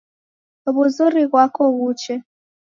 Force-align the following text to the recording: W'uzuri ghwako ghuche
W'uzuri 0.73 1.21
ghwako 1.29 1.63
ghuche 1.75 2.13